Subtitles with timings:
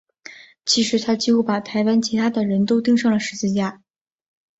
[0.65, 3.83] 其实他几乎把台湾其他的人都钉上了十字架。